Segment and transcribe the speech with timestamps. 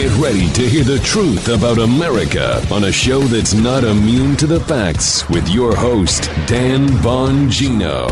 [0.00, 4.46] Get ready to hear the truth about America on a show that's not immune to
[4.46, 8.10] the facts with your host, Dan Bongino.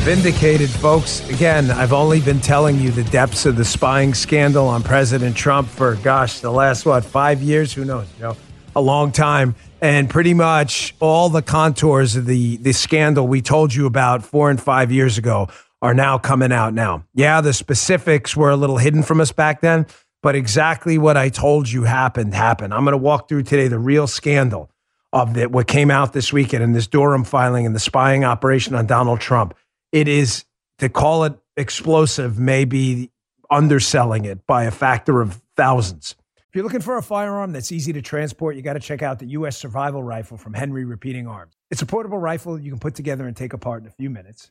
[0.00, 1.20] Vindicated, folks.
[1.30, 5.68] Again, I've only been telling you the depths of the spying scandal on President Trump
[5.68, 7.72] for, gosh, the last, what, five years?
[7.72, 8.36] Who knows, Joe?
[8.74, 9.54] A long time.
[9.80, 14.50] And pretty much all the contours of the, the scandal we told you about four
[14.50, 15.46] and five years ago
[15.80, 17.04] are now coming out now.
[17.14, 19.86] Yeah, the specifics were a little hidden from us back then,
[20.22, 22.74] but exactly what I told you happened happened.
[22.74, 24.70] I'm going to walk through today the real scandal
[25.12, 28.74] of the, what came out this weekend in this Durham filing and the spying operation
[28.74, 29.54] on Donald Trump.
[29.92, 30.44] It is
[30.78, 33.10] to call it explosive, maybe
[33.50, 36.14] underselling it by a factor of thousands.
[36.48, 39.20] If you're looking for a firearm that's easy to transport, you got to check out
[39.20, 39.56] the U.S.
[39.56, 41.54] Survival Rifle from Henry Repeating Arms.
[41.70, 44.50] It's a portable rifle you can put together and take apart in a few minutes.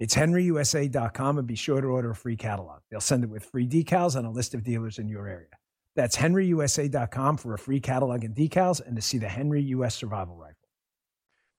[0.00, 2.80] it's henryusa.com and be sure to order a free catalog.
[2.90, 5.48] They'll send it with free decals and a list of dealers in your area.
[5.96, 10.36] That's henryusa.com for a free catalog and decals and to see the Henry US Survival
[10.36, 10.56] Rifle.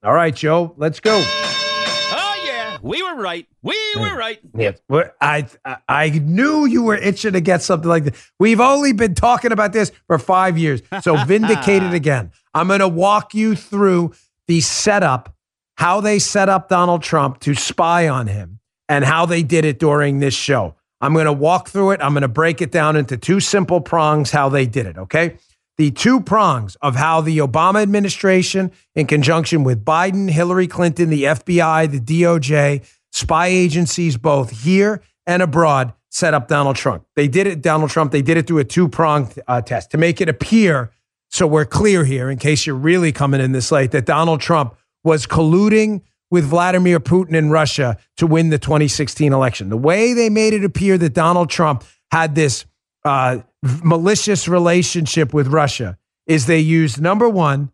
[0.04, 1.16] All right, Joe, let's go.
[1.18, 3.48] Oh yeah, we were right.
[3.64, 4.40] We were right.
[4.56, 4.74] Yeah,
[5.20, 5.48] I
[5.88, 8.32] I knew you were itching to get something like this.
[8.38, 12.32] We've only been talking about this for five years, so vindicated again.
[12.54, 14.14] I'm going to walk you through
[14.48, 15.35] the setup
[15.78, 19.80] how they set up Donald Trump to spy on him and how they did it
[19.80, 20.76] during this show.
[21.02, 22.02] I'm going to walk through it.
[22.02, 25.38] I'm going to break it down into two simple prongs how they did it, okay?
[25.78, 31.24] The two prongs of how the Obama administration, in conjunction with Biden, Hillary Clinton, the
[31.24, 37.06] FBI, the DOJ, spy agencies both here and abroad, set up Donald Trump.
[37.18, 39.98] They did it, Donald Trump, they did it through a two prong uh, test to
[39.98, 40.92] make it appear,
[41.30, 44.76] so we're clear here, in case you're really coming in this late, that Donald Trump
[45.06, 46.02] was colluding
[46.32, 49.70] with Vladimir Putin in Russia to win the 2016 election.
[49.70, 52.66] The way they made it appear that Donald Trump had this
[53.06, 53.40] uh,
[53.84, 57.72] malicious relationship with Russia is they used number one,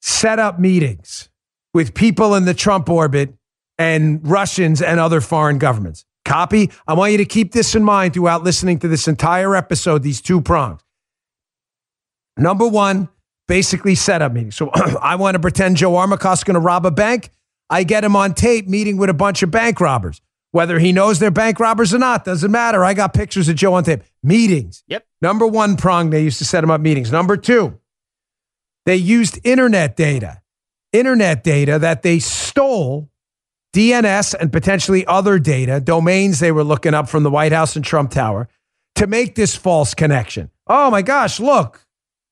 [0.00, 1.28] set up meetings
[1.74, 3.34] with people in the Trump orbit
[3.76, 6.04] and Russians and other foreign governments.
[6.24, 6.70] Copy?
[6.86, 10.20] I want you to keep this in mind throughout listening to this entire episode, these
[10.20, 10.80] two prongs.
[12.36, 13.08] Number one,
[13.48, 14.50] basically setup meeting.
[14.50, 17.30] So I want to pretend Joe Armacost going to rob a bank.
[17.68, 20.20] I get him on tape meeting with a bunch of bank robbers.
[20.52, 22.84] Whether he knows they're bank robbers or not doesn't matter.
[22.84, 24.02] I got pictures of Joe on tape.
[24.22, 24.84] Meetings.
[24.86, 25.06] Yep.
[25.20, 27.12] Number one prong, they used to set him up meetings.
[27.12, 27.78] Number two,
[28.86, 30.40] they used internet data,
[30.92, 33.10] internet data that they stole,
[33.74, 37.84] DNS and potentially other data, domains they were looking up from the White House and
[37.84, 38.48] Trump Tower
[38.94, 40.50] to make this false connection.
[40.66, 41.85] Oh my gosh, look,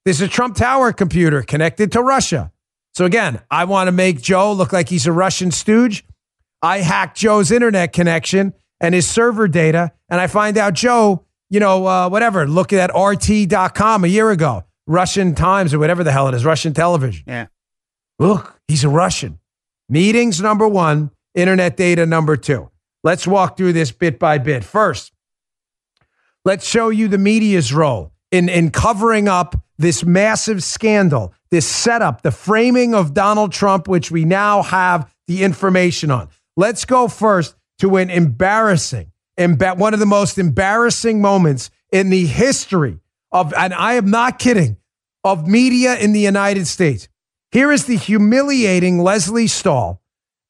[0.05, 2.53] this is a Trump Tower computer connected to Russia.
[2.95, 6.05] So again, I want to make Joe look like he's a Russian stooge.
[6.63, 11.61] I hack Joe's internet connection and his server data, and I find out Joe, you
[11.61, 16.29] know, uh, whatever, looking at RT.com a year ago, Russian Times or whatever the hell
[16.29, 17.25] it is, Russian television.
[17.27, 17.47] Yeah.
[18.19, 19.41] Look, he's a Russian.
[19.89, 22.71] Meetings number one, internet data number two.
[23.03, 24.65] Let's walk through this bit by bit.
[24.65, 25.13] First,
[26.45, 32.23] let's show you the media's role in, in covering up this massive scandal, this setup,
[32.23, 36.29] the framing of Donald Trump, which we now have the information on.
[36.57, 42.27] Let's go first to an embarrassing, emba- one of the most embarrassing moments in the
[42.27, 43.01] history
[43.33, 44.77] of, and I am not kidding,
[45.25, 47.09] of media in the United States.
[47.51, 50.03] Here is the humiliating Lesley Stahl,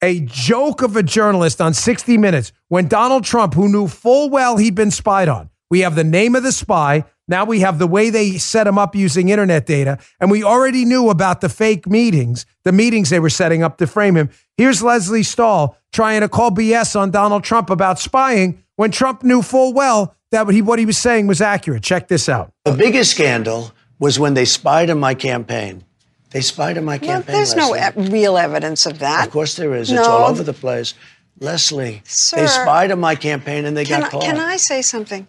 [0.02, 4.56] a joke of a journalist on 60 Minutes when Donald Trump, who knew full well
[4.56, 7.86] he'd been spied on, we have the name of the spy, now we have the
[7.86, 11.86] way they set him up using internet data, and we already knew about the fake
[11.86, 14.30] meetings, the meetings they were setting up to frame him.
[14.56, 19.40] Here's Lesley Stahl trying to call BS on Donald Trump about spying when Trump knew
[19.42, 21.82] full well that what he, what he was saying was accurate.
[21.82, 22.52] Check this out.
[22.64, 25.84] The biggest scandal was when they spied on my campaign.
[26.30, 27.36] They spied on my Well, campaign.
[27.36, 29.26] there's no e- real evidence of that.
[29.28, 29.90] Of course there is.
[29.92, 30.00] No.
[30.00, 30.94] It's all over the place.
[31.40, 34.22] Leslie, Sir, they spied on my campaign and they got I, caught.
[34.22, 35.26] can I say something?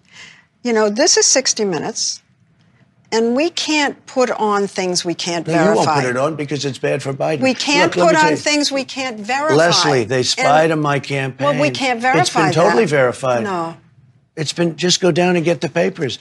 [0.65, 2.23] You know, this is 60 Minutes,
[3.11, 5.85] and we can't put on things we can't no, you verify.
[5.85, 7.41] won't put it on because it's bad for Biden.
[7.41, 8.35] We can't Look, put on you.
[8.35, 9.53] things we can't verify.
[9.55, 11.45] Leslie, they spied And- on my campaign.
[11.45, 12.89] Well, we can't verify It's been totally that.
[12.89, 13.43] verified.
[13.43, 13.77] No.
[14.35, 16.17] It's been just go down and get the papers.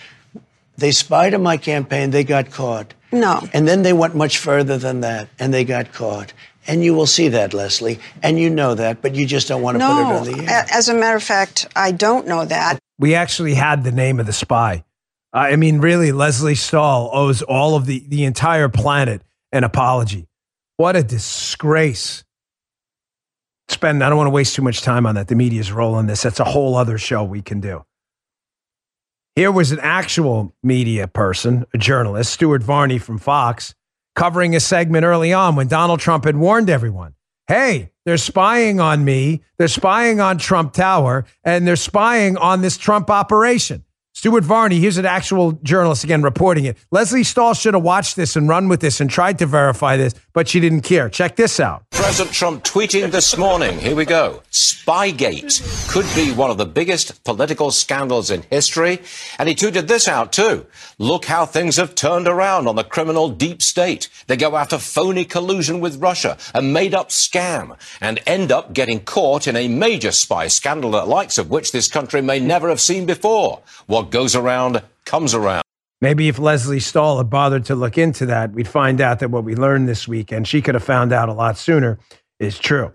[0.76, 2.10] They spied on my campaign.
[2.10, 2.92] They got caught.
[3.12, 3.48] No.
[3.54, 6.34] And then they went much further than that, and they got caught.
[6.66, 9.78] And you will see that, Leslie, and you know that, but you just don't want
[9.78, 10.66] to put it on the air.
[10.70, 12.78] As a matter of fact, I don't know that.
[12.98, 14.84] We actually had the name of the spy.
[15.32, 20.28] I mean, really, Lesley Stahl owes all of the, the entire planet an apology.
[20.76, 22.24] What a disgrace.
[23.68, 25.26] Spend, I don't want to waste too much time on that.
[25.26, 26.22] The media's rolling this.
[26.22, 27.84] That's a whole other show we can do.
[29.34, 33.74] Here was an actual media person, a journalist, Stuart Varney from Fox,
[34.14, 37.14] covering a segment early on when Donald Trump had warned everyone
[37.46, 42.76] hey, they're spying on me, they're spying on Trump Tower, and they're spying on this
[42.76, 43.84] Trump operation.
[44.24, 46.78] Stuart Varney, here's an actual journalist again reporting it.
[46.90, 50.14] Lesley Stahl should have watched this and run with this and tried to verify this,
[50.32, 51.10] but she didn't care.
[51.10, 51.84] Check this out.
[51.90, 53.78] President Trump tweeting this morning.
[53.78, 54.40] Here we go.
[54.50, 59.00] Spygate could be one of the biggest political scandals in history.
[59.38, 60.66] And he tweeted this out too.
[60.98, 64.08] Look how things have turned around on the criminal deep state.
[64.26, 69.00] They go after phony collusion with Russia, a made up scam, and end up getting
[69.00, 72.80] caught in a major spy scandal, the likes of which this country may never have
[72.80, 73.62] seen before.
[73.86, 75.64] What goes around comes around.
[76.00, 79.42] Maybe if Lesley Stahl had bothered to look into that, we'd find out that what
[79.42, 81.98] we learned this week, and she could have found out a lot sooner,
[82.38, 82.92] is true.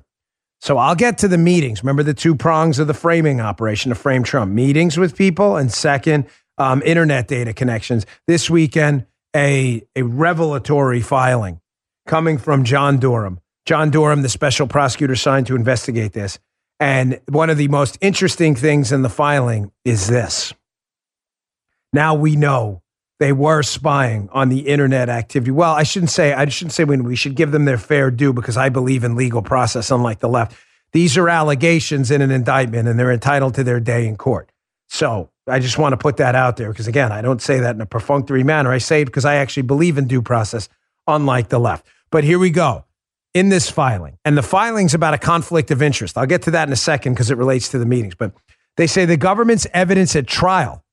[0.62, 1.83] So I'll get to the meetings.
[1.83, 5.69] Remember the two prongs of the framing operation to frame Trump meetings with people, and
[5.69, 6.25] second,
[6.57, 8.06] um, internet data connections.
[8.25, 9.06] This weekend,
[9.36, 11.60] a, a revelatory filing
[12.07, 13.42] coming from John Durham.
[13.65, 16.39] John Durham, the special prosecutor signed to investigate this.
[16.80, 20.54] And one of the most interesting things in the filing is this.
[21.94, 22.81] Now we know
[23.19, 25.51] they were spying on the internet activity.
[25.51, 28.33] Well, I shouldn't say I shouldn't say when we should give them their fair due
[28.33, 30.56] because I believe in legal process, unlike the left.
[30.91, 34.51] These are allegations in an indictment, and they're entitled to their day in court.
[34.88, 37.75] So I just want to put that out there because again, I don't say that
[37.75, 38.71] in a perfunctory manner.
[38.71, 40.69] I say it because I actually believe in due process,
[41.06, 41.86] unlike the left.
[42.09, 42.86] But here we go
[43.33, 46.18] in this filing, and the filing's about a conflict of interest.
[46.18, 48.15] I'll get to that in a second because it relates to the meetings.
[48.15, 48.33] But
[48.77, 50.83] they say the government's evidence at trial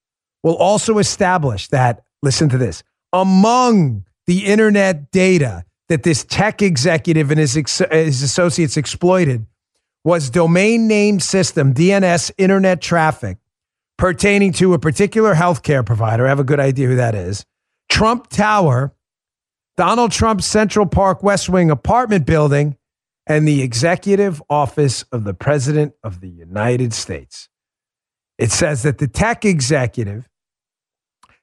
[0.46, 7.32] will also establish that, listen to this, among the internet data that this tech executive
[7.32, 9.44] and his, ex- his associates exploited
[10.04, 13.38] was domain name system, DNS internet traffic
[13.98, 16.26] pertaining to a particular healthcare provider.
[16.26, 17.44] I have a good idea who that is.
[17.88, 18.94] Trump Tower,
[19.76, 22.76] Donald Trump's Central Park West Wing apartment building,
[23.26, 27.48] and the executive office of the President of the United States.
[28.38, 30.28] It says that the tech executive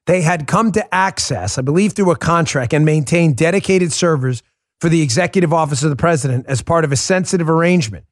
[0.06, 4.42] they had come to access, I believe through a contract, and maintain dedicated servers
[4.80, 8.04] for the executive office of the president as part of a sensitive arrangement.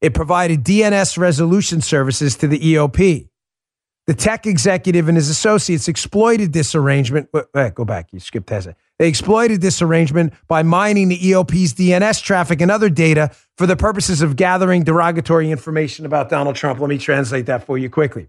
[0.00, 3.28] It provided DNS resolution services to the EOP.
[4.06, 7.28] The tech executive and his associates exploited this arrangement.
[7.32, 8.74] Wait, wait, eh, go back, you skipped it.
[8.98, 13.76] They exploited this arrangement by mining the EOP's DNS traffic and other data for the
[13.76, 16.80] purposes of gathering derogatory information about Donald Trump.
[16.80, 18.28] Let me translate that for you quickly.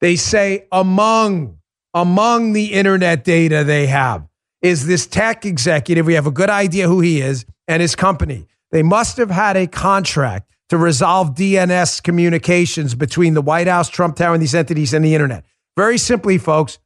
[0.00, 1.58] They say among
[1.96, 4.28] among the internet data they have
[4.60, 6.04] is this tech executive.
[6.04, 8.46] We have a good idea who he is and his company.
[8.70, 14.16] They must have had a contract to resolve DNS communications between the White House, Trump
[14.16, 15.44] Tower, and these entities and the internet.
[15.74, 16.78] Very simply, folks,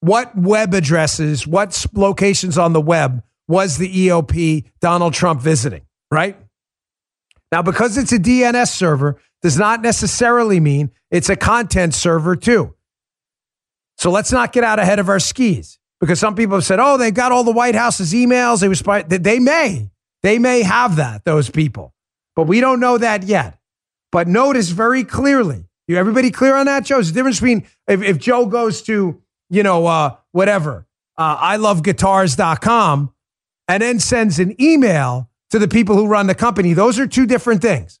[0.00, 6.38] what web addresses, what locations on the web was the EOP Donald Trump visiting, right?
[7.52, 12.74] Now, because it's a DNS server, does not necessarily mean it's a content server, too.
[14.04, 16.98] So let's not get out ahead of our skis because some people have said, oh,
[16.98, 18.60] they've got all the White House's emails.
[18.60, 19.90] They, was, they may.
[20.22, 21.94] They may have that, those people.
[22.36, 23.58] But we don't know that yet.
[24.12, 26.96] But notice very clearly, you everybody clear on that, Joe?
[26.96, 31.56] There's a difference between if, if Joe goes to, you know, uh, whatever, uh, I
[31.56, 33.10] love guitars.com
[33.68, 36.74] and then sends an email to the people who run the company.
[36.74, 38.00] Those are two different things.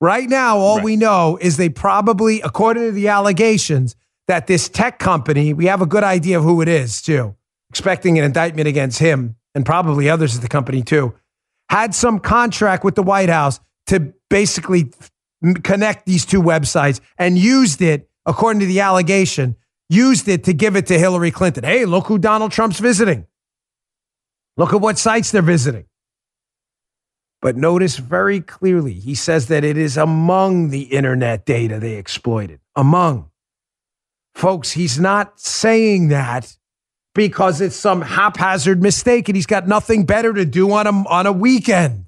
[0.00, 0.84] Right now, all Right.
[0.84, 3.96] we know is they probably, according to the allegations,
[4.30, 7.34] that this tech company, we have a good idea of who it is too,
[7.68, 11.12] expecting an indictment against him and probably others at the company too,
[11.68, 13.58] had some contract with the White House
[13.88, 14.92] to basically
[15.64, 19.56] connect these two websites and used it, according to the allegation,
[19.88, 21.64] used it to give it to Hillary Clinton.
[21.64, 23.26] Hey, look who Donald Trump's visiting.
[24.56, 25.86] Look at what sites they're visiting.
[27.42, 32.60] But notice very clearly, he says that it is among the internet data they exploited.
[32.76, 33.29] Among.
[34.40, 36.56] Folks, he's not saying that
[37.14, 41.26] because it's some haphazard mistake and he's got nothing better to do on a, on
[41.26, 42.06] a weekend.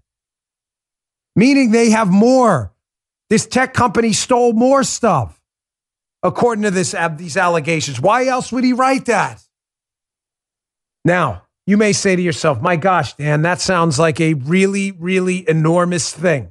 [1.37, 2.73] Meaning they have more.
[3.29, 5.43] This tech company stole more stuff,
[6.23, 8.01] according to this, uh, these allegations.
[8.01, 9.43] Why else would he write that?
[11.05, 15.47] Now, you may say to yourself, my gosh, Dan, that sounds like a really, really
[15.47, 16.51] enormous thing.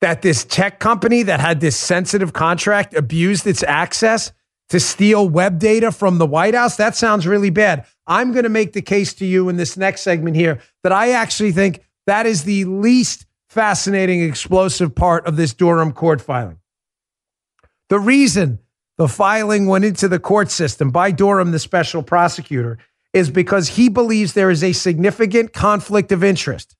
[0.00, 4.30] That this tech company that had this sensitive contract abused its access
[4.70, 6.76] to steal web data from the White House?
[6.76, 7.86] That sounds really bad.
[8.06, 11.12] I'm going to make the case to you in this next segment here that I
[11.12, 16.58] actually think that is the least fascinating, explosive part of this Durham court filing.
[17.88, 18.58] The reason
[18.98, 22.78] the filing went into the court system by Durham, the special prosecutor,
[23.12, 26.76] is because he believes there is a significant conflict of interest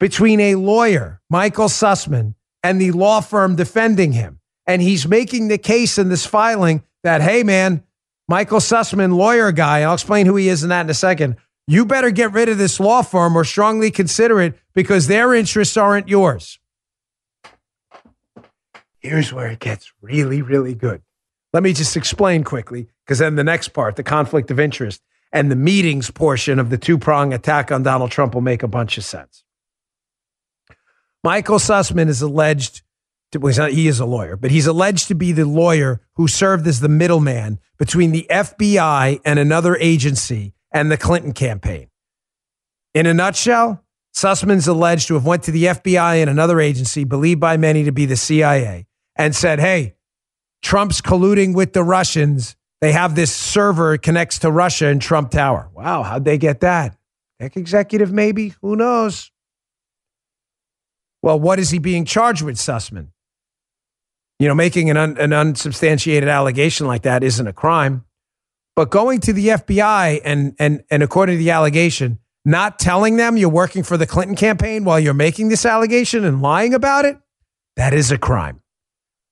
[0.00, 4.40] between a lawyer, Michael Sussmann, and the law firm defending him.
[4.66, 7.84] And he's making the case in this filing that, hey, man,
[8.26, 11.36] Michael Sussmann, lawyer guy, I'll explain who he is in that in a second.
[11.66, 15.76] You better get rid of this law firm or strongly consider it because their interests
[15.76, 16.58] aren't yours.
[18.98, 21.02] Here's where it gets really, really good.
[21.52, 25.50] Let me just explain quickly because then the next part, the conflict of interest and
[25.50, 28.96] the meetings portion of the two prong attack on Donald Trump will make a bunch
[28.98, 29.44] of sense.
[31.22, 32.82] Michael Sussmann is alleged
[33.38, 36.66] well, not, he is a lawyer, but he's alleged to be the lawyer who served
[36.66, 41.88] as the middleman between the FBI and another agency and the Clinton campaign.
[42.94, 47.40] In a nutshell, Sussmann's alleged to have went to the FBI and another agency, believed
[47.40, 48.86] by many to be the CIA,
[49.16, 49.96] and said, "Hey,
[50.62, 52.56] Trump's colluding with the Russians.
[52.80, 55.70] They have this server connects to Russia in Trump Tower.
[55.74, 56.96] Wow, how'd they get that?
[57.40, 58.54] Tech executive, maybe?
[58.62, 59.30] Who knows?
[61.22, 63.08] Well, what is he being charged with, Sussmann?
[64.38, 68.04] You know, making an, un, an unsubstantiated allegation like that isn't a crime.
[68.76, 73.36] But going to the FBI and, and, and according to the allegation, not telling them
[73.36, 77.16] you're working for the Clinton campaign while you're making this allegation and lying about it,
[77.76, 78.60] that is a crime.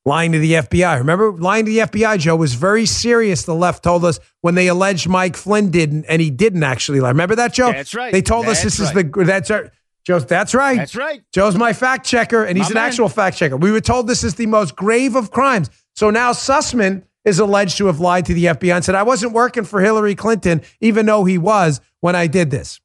[0.04, 0.98] Lying to the FBI.
[0.98, 3.44] Remember, lying to the FBI, Joe, was very serious.
[3.44, 7.10] The left told us when they alleged Mike Flynn didn't, and he didn't actually lie.
[7.10, 7.70] Remember that, Joe?
[7.70, 8.10] That's right.
[8.10, 8.96] They told us this right.
[8.96, 9.70] is the that's our
[10.04, 10.18] Joe.
[10.18, 10.76] That's right.
[10.78, 11.22] That's right.
[11.32, 12.84] Joe's my fact checker, and he's My an man.
[12.88, 13.56] actual fact checker.
[13.56, 15.70] We were told this is the most grave of crimes.
[15.94, 19.32] So now Sussmann is alleged to have lied to the FBI and said, I wasn't
[19.32, 22.80] working for Hillary Clinton, even though he was when I did this.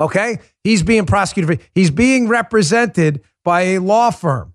[0.00, 0.40] Okay?
[0.64, 1.60] He's being prosecuted.
[1.60, 4.54] For, he's being represented by a law firm,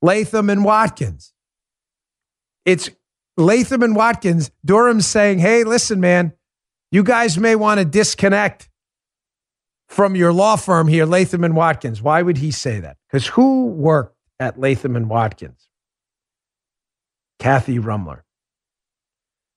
[0.00, 1.34] Latham and Watkins.
[2.64, 2.88] It's
[3.36, 4.50] Latham and Watkins.
[4.64, 6.32] Durham's saying, hey, listen, man,
[6.90, 8.69] you guys may want to disconnect
[9.90, 12.00] from your law firm here, Latham and Watkins.
[12.00, 12.96] Why would he say that?
[13.08, 15.68] Because who worked at Latham and Watkins?
[17.40, 18.22] Kathy Ruemmler.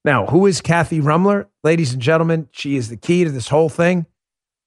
[0.03, 1.45] Now, who is Kathy Ruemmler?
[1.63, 4.07] Ladies and gentlemen, she is the key to this whole thing.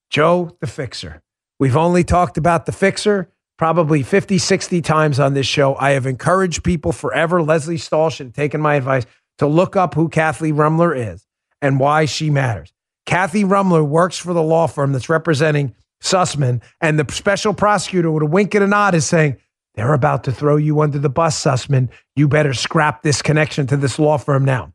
[0.08, 1.20] Joe, the fixer.
[1.58, 5.74] We've only talked about the fixer probably 50, 60 times on this show.
[5.76, 7.42] I have encouraged people forever.
[7.42, 9.04] Lesley Stahl should have taken my advice
[9.38, 11.26] to look up who Kathy Ruemmler is
[11.60, 12.72] and why she matters.
[13.06, 18.22] Kathy Ruemmler works for the law firm that's representing Sussmann, and the special prosecutor with
[18.22, 19.38] a wink and a nod is saying,
[19.74, 21.88] They're about to throw you under the bus, Sussmann.
[22.14, 24.72] You better scrap this connection to this law firm now.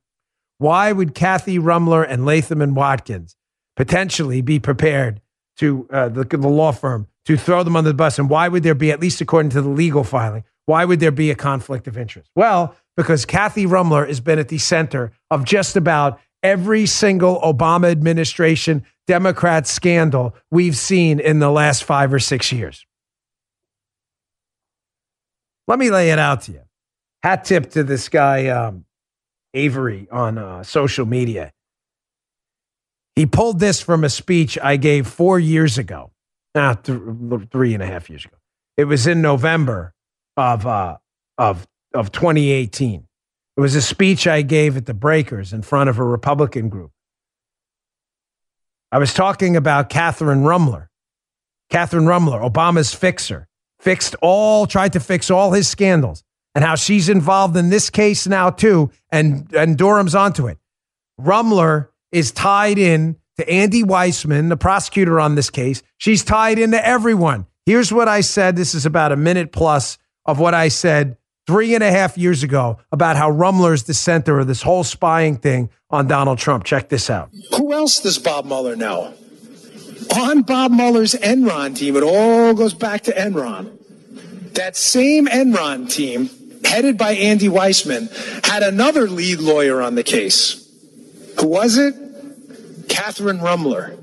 [0.58, 3.36] Why would Kathy Ruemmler and Latham and Watkins
[3.76, 5.22] potentially be prepared
[5.58, 8.18] to uh, the, the law firm to throw them under the bus?
[8.18, 11.12] And why would there be, at least according to the legal filing, why would there
[11.12, 12.30] be a conflict of interest?
[12.36, 17.90] Well, because Kathy Ruemmler has been at the center of just about every single Obama
[17.92, 22.86] administration Democrat scandal we've seen in the last five or six years.
[25.68, 26.62] Let me lay it out to you.
[27.24, 28.86] Hat tip to this guy, um,
[29.54, 31.52] Avery, on uh, social media.
[33.16, 36.12] He pulled this from a speech I gave four years ago,
[36.56, 37.00] ah, th-
[37.52, 38.38] three and a half years ago.
[38.78, 39.94] It was in November
[40.38, 40.98] of uh,
[41.38, 43.08] of of 2018.
[43.62, 46.90] It was a speech I gave at the Breakers in front of a Republican group.
[48.92, 50.88] I was talking about Catherine Ruemmler.
[51.70, 53.48] Catherine Ruemmler, Obama's fixer,
[53.80, 56.24] fixed all, tried to fix all his scandals,
[56.56, 60.58] and how she's involved in this case now too, and, and Durham's onto it.
[61.22, 65.84] Ruemmler is tied in to Andy Weissmann, the prosecutor on this case.
[66.00, 67.46] She's tied into everyone.
[67.68, 68.56] Here's what I said.
[68.56, 71.18] This is about a minute plus of what I said
[71.52, 74.86] three and a half years ago about how Ruemmler is the center of this whole
[74.86, 76.64] spying thing on Donald Trump.
[76.64, 77.30] Check this out.
[77.58, 79.14] Who else does Bob Mueller know?
[80.16, 83.70] On Bob Mueller's Enron team, it all goes back to Enron.
[84.54, 86.30] That same Enron team,
[86.64, 88.10] headed by Andy Weissmann,
[88.46, 90.70] had another lead lawyer on the case.
[91.42, 91.94] Who was it?
[92.88, 94.00] Catherine Ruemmler.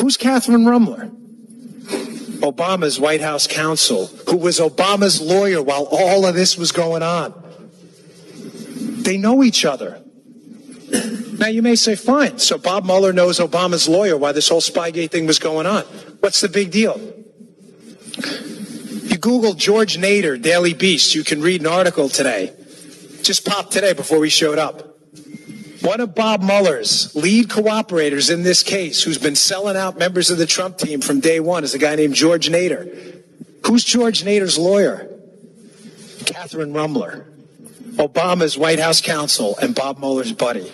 [0.00, 1.12] Who's Catherine Ruemmler?
[2.40, 7.34] Obama's White House counsel, who was Obama's lawyer while all of this was going on.
[9.02, 10.02] They know each other.
[11.38, 12.38] Now you may say, fine.
[12.38, 15.84] So Bob Mueller knows Obama's lawyer while this whole Spygate thing was going on.
[16.20, 17.00] What's the big deal?
[19.04, 21.14] You Google George Nader, Daily Beast.
[21.14, 22.52] You can read an article today.
[23.22, 24.89] Just popped today before we showed up.
[25.82, 30.36] One of Bob Mueller's lead cooperators in this case, who's been selling out members of
[30.36, 33.22] the Trump team from day one, is a guy named George Nader.
[33.66, 35.08] Who's George Nader's lawyer?
[36.26, 37.24] Catherine Ruemmler,
[37.94, 40.70] Obama's White House counsel and Bob Mueller's buddy.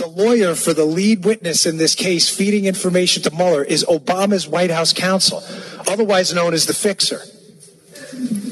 [0.00, 4.48] The lawyer for the lead witness in this case feeding information to Mueller is Obama's
[4.48, 5.42] White House counsel,
[5.86, 7.20] otherwise known as the fixer.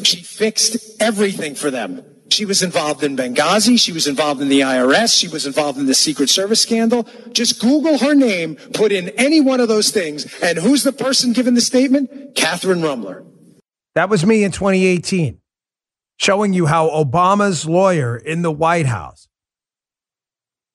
[0.05, 2.05] She fixed everything for them.
[2.39, 3.81] She was involved in Benghazi.
[3.81, 5.19] She was involved in the IRS.
[5.19, 7.05] She was involved in the Secret Service scandal.
[7.33, 11.33] Just Google her name, put in any one of those things, and who's the person
[11.33, 12.37] giving the statement?
[12.37, 13.27] Catherine Ruemmler.
[13.97, 15.41] That was me in 2018,
[16.17, 19.27] showing you how Obama's lawyer in the White House,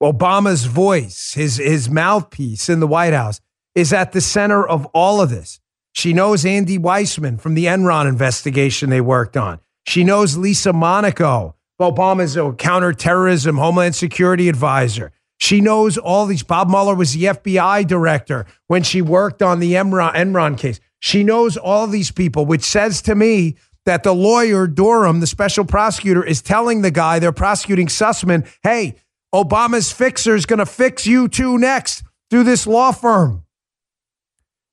[0.01, 3.39] Obama's voice, his, his mouthpiece in the White House,
[3.74, 5.62] is at the center of all of this.
[5.93, 9.62] She knows Andy Weissmann from the Enron investigation they worked on.
[9.85, 15.11] She knows Lisa Monaco, Obama's counterterrorism, Homeland Security advisor.
[15.37, 16.43] She knows all these.
[16.43, 20.79] Bob Mueller was the FBI director when she worked on the Enron, case.
[20.99, 25.65] She knows all these people, which says to me that the lawyer, Durham, the special
[25.65, 28.95] prosecutor, is telling the guy they're prosecuting Sussmann, hey,
[29.35, 33.43] Obama's fixer is going to fix you too next through this law firm.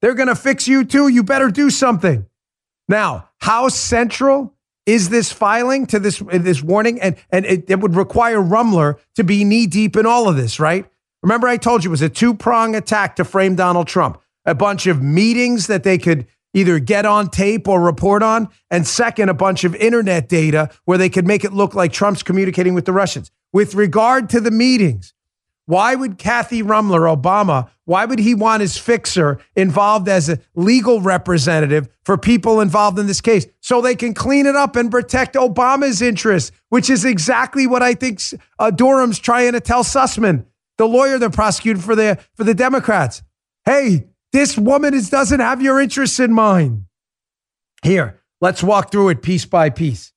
[0.00, 1.08] They're going to fix you too.
[1.08, 2.26] You better do something.
[2.88, 4.54] Now, how central
[4.90, 7.00] is this filing to this this warning?
[7.00, 10.58] And and it, it would require Ruemmler to be knee deep in all of this,
[10.58, 10.84] right?
[11.22, 14.20] Remember, I told you it was a two prong attack to frame Donald Trump.
[14.44, 18.84] A bunch of meetings that they could either get on tape or report on, and
[18.84, 22.74] second, a bunch of internet data where they could make it look like Trump's communicating
[22.74, 23.30] with the Russians.
[23.52, 25.14] With regard to the meetings,
[25.70, 31.00] why would Kathy Ruemmler, Obama, why would he want his fixer involved as a legal
[31.00, 35.36] representative for people involved in this case so they can clean it up and protect
[35.36, 38.20] Obama's interests, which is exactly what I think
[38.58, 40.44] uh, Durham's trying to tell Sussmann,
[40.76, 43.22] the lawyer that prosecuted for the for the Democrats.
[43.64, 46.86] Hey, this woman is, doesn't have your interests in mind.
[47.84, 50.12] Here, let's walk through it piece by piece.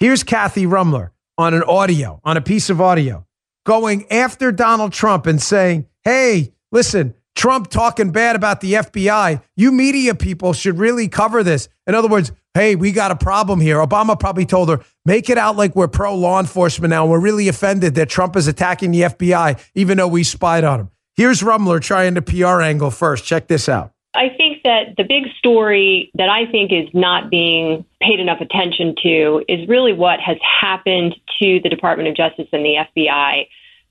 [0.00, 3.24] Here's Kathy Ruemmler on an audio, on a piece of audio
[3.66, 9.42] going after Donald Trump and saying, hey, listen, Trump talking bad about the FBI.
[9.56, 11.68] You media people should really cover this.
[11.86, 13.76] In other words, hey, we got a problem here.
[13.76, 17.06] Obama probably told her, make it out like we're pro law enforcement now.
[17.06, 20.90] We're really offended that Trump is attacking the FBI, even though we spied on him.
[21.16, 23.24] Here's Ruemmler trying the PR angle first.
[23.24, 23.92] Check this out.
[24.14, 28.94] I think that the big story that I think is not being paid enough attention
[29.02, 33.48] to is really what has happened to the Department of Justice and the FBI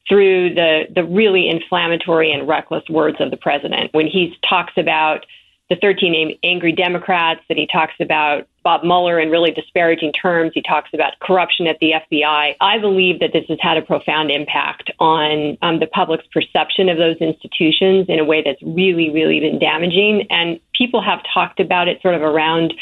[0.08, 5.26] through the, the really inflammatory and reckless words of the president when he talks about
[5.70, 10.52] the 13 angry Democrats, that he talks about Bob Mueller in really disparaging terms.
[10.54, 12.56] He talks about corruption at the FBI.
[12.62, 16.98] I believe that this has had a profound impact on um, the public's perception of
[16.98, 20.28] those institutions in a way that's really, really been damaging.
[20.30, 22.76] And people have talked about it sort of around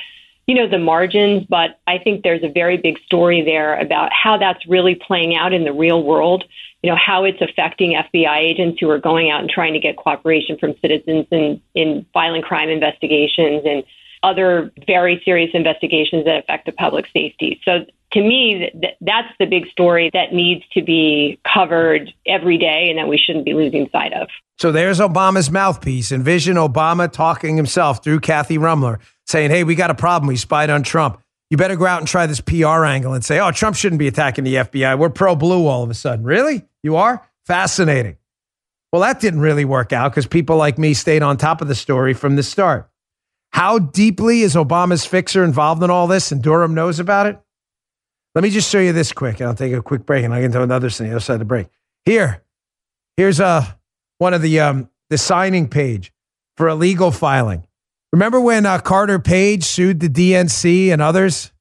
[0.48, 4.38] you know, the margins, but I think there's a very big story there about how
[4.38, 6.44] that's really playing out in the real world.
[6.82, 9.96] You know, how it's affecting FBI agents who are going out and trying to get
[9.96, 13.86] cooperation from citizens in, in violent crime investigations and
[14.22, 17.62] other very serious investigations that affect the public safety.
[17.64, 22.90] So to me, th- that's the big story that needs to be covered every day
[22.90, 24.28] and that we shouldn't be losing sight of.
[24.58, 26.12] So there's Obama's mouthpiece.
[26.12, 30.28] Envision Obama talking himself through Kathy Ruemmler saying, hey, we got a problem.
[30.28, 31.20] We spied on Trump.
[31.50, 34.08] You better go out and try this PR angle and say, oh, Trump shouldn't be
[34.08, 34.98] attacking the FBI.
[34.98, 36.26] We're pro blue all of a sudden.
[36.26, 36.66] Really?
[36.82, 37.28] You are?
[37.46, 38.18] Fascinating.
[38.92, 41.76] Well, that didn't really work out because people like me stayed on top of the
[41.76, 42.90] story from the start.
[43.52, 47.40] How deeply is Obama's fixer involved in all this and Durham knows about it?
[48.36, 50.40] Let me just show you this quick, and I'll take a quick break, and I'll
[50.40, 51.68] get into another thing the other side of the break.
[52.04, 52.44] Here,
[53.16, 53.64] here's uh,
[54.18, 56.12] one of the um, the signing page
[56.58, 57.68] for a legal filing.
[58.14, 61.52] Remember when uh, Carter Page sued the DNC and others,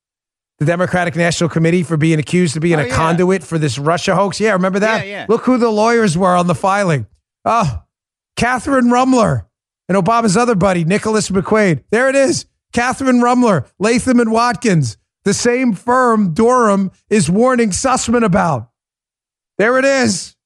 [0.58, 2.94] the Democratic National Committee, for being accused of being oh, a yeah.
[2.94, 4.38] conduit for this Russia hoax?
[4.38, 5.06] Yeah, remember that?
[5.06, 5.26] Yeah, yeah.
[5.30, 7.06] Look who the lawyers were on the filing.
[7.46, 7.82] Oh,
[8.36, 9.46] Catherine Ruemmler
[9.88, 11.84] and Obama's other buddy, Nicholas McQuaid.
[11.90, 12.44] There it is.
[12.74, 18.68] Catherine Ruemmler, Latham and Watkins, the same firm Durham is warning Sussmann about.
[19.56, 20.36] There it is.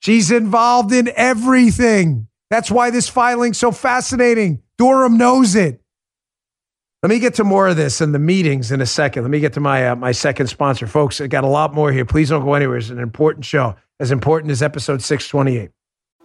[0.00, 2.26] She's involved in everything.
[2.50, 4.62] That's why this filing's so fascinating.
[4.76, 5.80] Durham knows it.
[7.02, 9.22] Let me get to more of this in the meetings in a second.
[9.22, 11.20] Let me get to my uh, my second sponsor, folks.
[11.20, 12.04] I got a lot more here.
[12.04, 12.76] Please don't go anywhere.
[12.76, 15.70] It's an important show, as important as episode 628.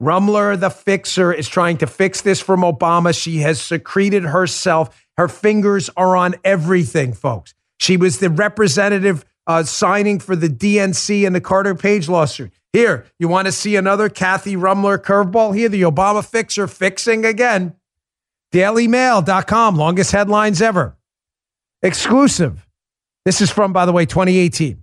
[0.00, 3.18] Ruemmler, the fixer, is trying to fix this from Obama.
[3.18, 5.06] She has secreted herself.
[5.16, 7.54] Her fingers are on everything, folks.
[7.78, 12.52] She was the representative uh, signing for the DNC and the Carter Page lawsuit.
[12.72, 15.54] Here, you want to see another Kathy Ruemmler curveball?
[15.54, 17.74] Here, the Obama fixer fixing again.
[18.52, 20.96] DailyMail.com, longest headlines ever.
[21.82, 22.66] Exclusive.
[23.24, 24.82] This is from, by the way, 2018,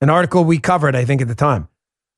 [0.00, 1.68] an article we covered, I think, at the time.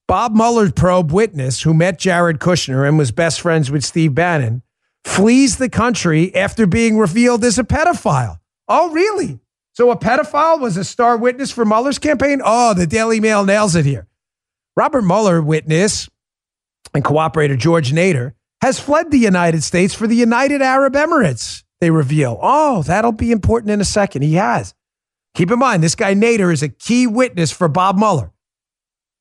[0.06, 4.62] Bob Mueller's probe witness, who met Jared Kushner and was best friends with Steve Bannon,
[5.04, 8.38] flees the country after being revealed as a pedophile.
[8.68, 9.40] Oh, really?
[9.72, 12.42] So a pedophile was a star witness for Mueller's campaign?
[12.44, 14.06] Oh, the Daily Mail nails it here.
[14.76, 16.08] Robert Mueller, witness
[16.92, 21.90] and cooperator George Nader, has fled the United States for the United Arab Emirates, they
[21.90, 22.38] reveal.
[22.42, 24.22] Oh, that'll be important in a second.
[24.22, 24.74] He has.
[25.34, 28.32] Keep in mind, this guy Nader is a key witness for Bob Mueller.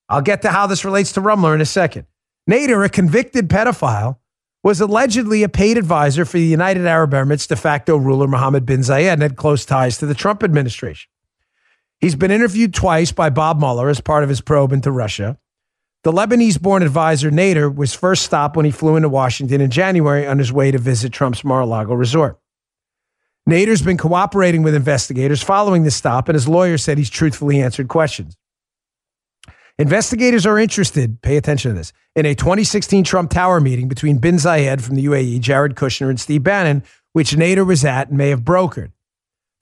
[0.10, 2.06] I'll get to how this relates to Ruemmler in a second.
[2.50, 4.18] Nader, a convicted pedophile,
[4.64, 8.80] was allegedly a paid advisor for the United Arab Emirates de facto ruler Mohammed bin
[8.80, 11.10] Zayed and had close ties to the Trump administration.
[12.00, 15.38] He's been interviewed twice by Bob Mueller as part of his probe into Russia.
[16.04, 20.28] The Lebanese born advisor Nader was first stopped when he flew into Washington in January
[20.28, 22.40] on his way to visit Trump's Mar a Lago resort.
[23.50, 27.88] Nader's been cooperating with investigators following the stop, and his lawyer said he's truthfully answered
[27.88, 28.38] questions.
[29.80, 34.36] Investigators are interested, pay attention to this, in a 2016 Trump Tower meeting between bin
[34.36, 36.84] Zayed from the UAE, Jared Kushner, and Steve Bannon,
[37.14, 38.92] which Nader was at and may have brokered.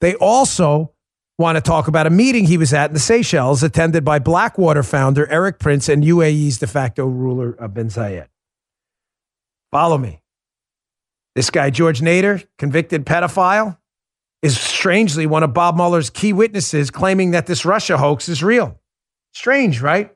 [0.02, 0.92] They also
[1.38, 4.82] want to talk about a meeting he was at in the Seychelles, attended by Blackwater
[4.82, 8.28] founder Erik Prince and UAE's de facto ruler uh, bin Zayed.
[9.70, 10.20] Follow me.
[11.34, 13.78] This guy, George Nader, convicted pedophile,
[14.42, 18.78] is strangely one of Bob Mueller's key witnesses claiming that this Russia hoax is real.
[19.32, 20.14] Strange, right?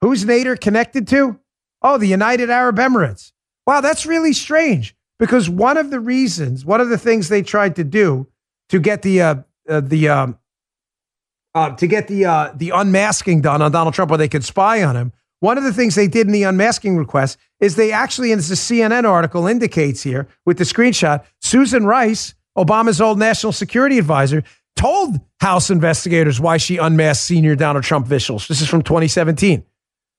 [0.00, 1.38] Who's Nader connected to?
[1.82, 3.32] Oh, the United Arab Emirates.
[3.66, 7.76] Wow, that's really strange because one of the reasons, one of the things they tried
[7.76, 8.26] to do
[8.70, 9.34] to get the uh,
[9.68, 10.38] uh, the um,
[11.54, 14.82] uh, to get the uh, the unmasking done on Donald Trump, where they could spy
[14.82, 15.12] on him.
[15.40, 18.50] One of the things they did in the unmasking request is they actually, and this
[18.50, 24.44] a CNN article indicates here with the screenshot, Susan Rice, Obama's old national security advisor,
[24.76, 28.48] told House investigators why she unmasked senior Donald Trump officials.
[28.48, 29.64] This is from 2017.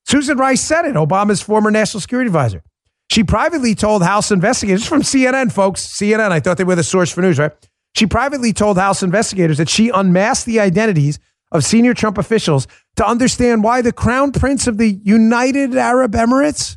[0.06, 2.62] Susan Rice said it, Obama's former national security advisor.
[3.10, 7.10] She privately told House investigators from CNN, folks, CNN, I thought they were the source
[7.10, 7.52] for news, right?
[7.94, 11.18] She privately told House investigators that she unmasked the identities
[11.52, 16.76] of senior Trump officials to understand why the crown prince of the United Arab Emirates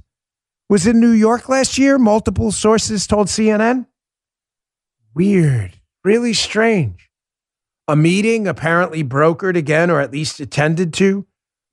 [0.69, 1.97] was in New York last year.
[1.97, 3.87] Multiple sources told CNN.
[5.15, 7.06] Weird, really strange
[7.87, 11.25] a meeting apparently brokered again, or at least attended to,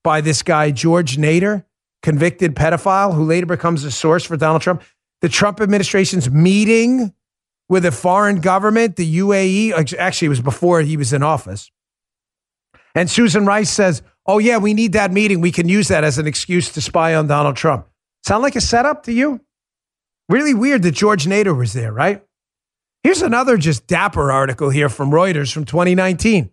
[0.02, 1.64] by this guy, George Nader,
[2.02, 4.82] convicted pedophile who later becomes a source for Donald Trump.
[5.22, 7.14] The Trump administration's meeting
[7.68, 11.70] with a foreign government, the UAE, actually, it was before he was in office.
[12.94, 15.40] And Susan Rice says, Oh, yeah, we need that meeting.
[15.40, 17.86] We can use that as an excuse to spy on Donald Trump.
[18.24, 19.40] Sound like a setup to you?
[20.28, 22.22] Really weird that George Nader was there, right?
[23.04, 26.50] Here's another just dapper article here from Reuters from 2019.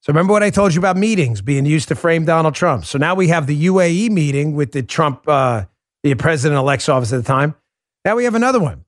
[0.00, 2.86] So remember what I told you about meetings being used to frame Donald Trump.
[2.86, 5.66] So now we have the UAE meeting with the Trump, uh,
[6.02, 7.54] the president-elect's office at the time.
[8.02, 8.86] Now we have another one.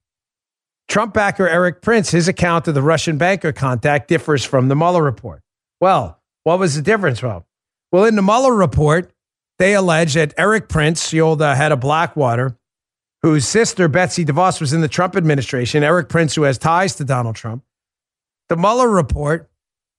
[0.89, 5.03] Trump backer Erik Prince, his account of the Russian banker contact differs from the Mueller
[5.03, 5.43] report.
[5.83, 7.45] Well, what was the difference, Rob?
[7.93, 9.13] Well, in the Mueller report,
[9.59, 12.57] they allege that Erik Prince, the old uh, head of Blackwater,
[13.23, 17.05] whose sister, Betsy DeVos, was in the Trump administration, Erik Prince, who has ties to
[17.05, 17.65] Donald Trump.
[18.49, 19.51] The Mueller report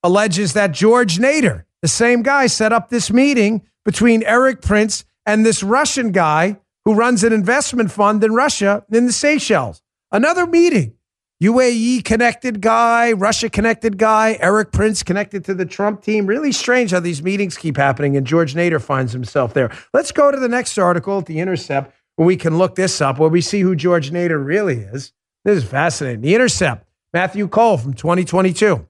[0.04, 5.46] alleges that George Nader, the same guy, set up this meeting between Erik Prince and
[5.46, 9.82] this Russian guy who runs an investment fund in Russia in the Seychelles.
[10.12, 10.94] Another meeting.
[11.42, 16.26] UAE connected guy, Russia connected guy, Erik Prince connected to the Trump team.
[16.26, 19.72] Really strange how these meetings keep happening, and George Nader finds himself there.
[19.94, 21.94] Let's go to the next article at The Intercept
[22.26, 25.14] we can look this up where we see who George Nader really is.
[25.46, 26.22] This is fascinating.
[26.22, 28.86] The Intercept, Matthew Cole from 2022.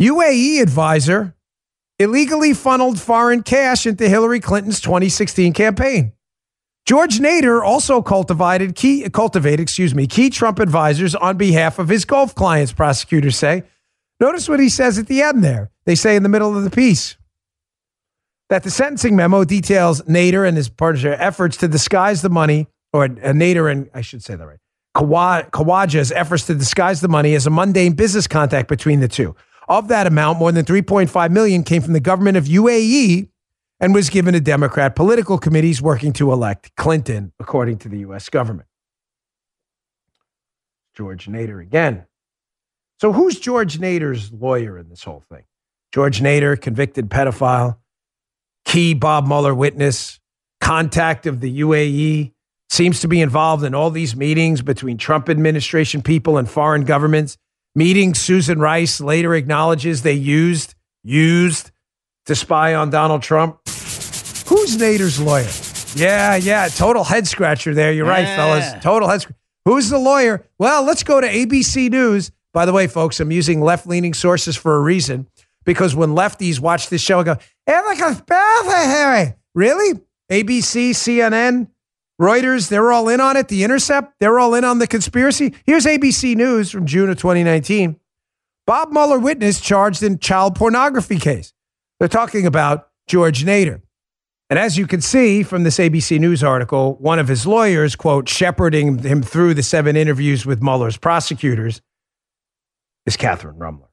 [0.00, 1.34] UAE advisor
[1.98, 6.12] illegally funneled foreign cash into Hillary Clinton's 2016 campaign.
[6.86, 12.04] George Nader also cultivated key cultivated, excuse me, key Trump advisors on behalf of his
[12.04, 13.64] Gulf clients, prosecutors say.
[14.20, 15.70] Notice what he says at the end there.
[15.84, 17.16] They say in the middle of the piece
[18.48, 23.04] that the sentencing memo details Nader and his partner's efforts to disguise the money, or
[23.04, 24.58] uh, Nader and I should say that right,
[24.94, 29.36] Khawaja's efforts to disguise the money as a mundane business contact between the two.
[29.68, 33.28] Of that amount, more than 3.5 million came from the government of UAE
[33.80, 38.28] and was given to Democrat political committees working to elect Clinton, according to the U.S.
[38.28, 38.68] government.
[40.94, 42.06] George Nader again.
[43.00, 45.44] So, who's George Nader's lawyer in this whole thing?
[45.92, 47.76] George Nader, convicted pedophile,
[48.76, 50.20] key Bob Mueller witness,
[50.60, 52.34] contact of the UAE,
[52.68, 57.38] seems to be involved in all these meetings between Trump administration people and foreign governments.
[57.74, 61.70] Meeting Susan Rice later acknowledges they used used
[62.26, 63.56] to spy on Donald Trump.
[63.66, 65.48] Who's Nader's lawyer?
[65.94, 67.94] Yeah, yeah, total head scratcher there.
[67.94, 68.74] You're right, fellas.
[68.82, 69.40] Total head scratcher.
[69.64, 70.44] Who's the lawyer?
[70.58, 72.30] Well, let's go to ABC News.
[72.52, 75.28] By the way, folks, I'm using left leaning sources for a reason
[75.66, 80.00] because when lefties watch this show and go, Erica Harry, really?
[80.30, 81.68] ABC, CNN,
[82.20, 83.48] Reuters, they're all in on it.
[83.48, 85.54] The Intercept, they're all in on the conspiracy.
[85.66, 88.00] Here's ABC News from June of 2019.
[88.66, 91.52] Bob Mueller witness charged in child pornography case.
[91.98, 93.82] They're talking about George Nader.
[94.48, 98.28] And as you can see from this ABC News article, one of his lawyers, quote,
[98.28, 101.82] shepherding him through the seven interviews with Mueller's prosecutors
[103.06, 103.85] is Catherine Ruemmler,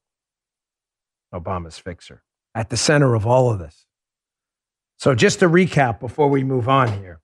[1.33, 3.85] Obama's fixer, at the center of all of this.
[4.97, 7.19] So just to recap before we move on here.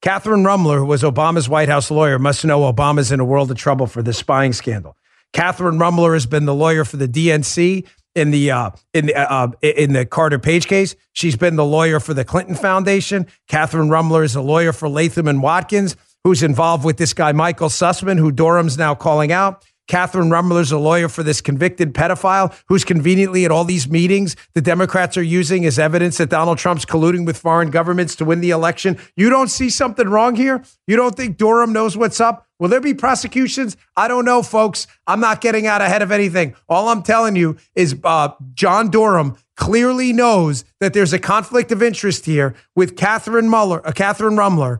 [0.00, 3.56] Catherine Ruemmler, who was Obama's White House lawyer, must know Obama's in a world of
[3.56, 4.96] trouble for this spying scandal.
[5.32, 9.48] Catherine Ruemmler has been the lawyer for the DNC in the uh, in the uh,
[9.62, 10.96] in the Carter Page case.
[11.12, 13.26] She's been the lawyer for the Clinton Foundation.
[13.48, 17.68] Catherine Ruemmler is a lawyer for Latham and Watkins, who's involved with this guy Michael
[17.68, 19.64] Sussmann, who Durham's now calling out.
[19.88, 24.60] Catherine is a lawyer for this convicted pedophile who's conveniently at all these meetings the
[24.60, 28.50] Democrats are using as evidence that Donald Trump's colluding with foreign governments to win the
[28.50, 28.98] election.
[29.16, 30.62] You don't see something wrong here?
[30.86, 32.46] You don't think Durham knows what's up?
[32.58, 33.76] Will there be prosecutions?
[33.96, 34.86] I don't know, folks.
[35.06, 36.54] I'm not getting out ahead of anything.
[36.68, 41.82] All I'm telling you is uh, John Durham clearly knows that there's a conflict of
[41.82, 44.78] interest here with Catherine Mueller, uh, Catherine Ruemmler,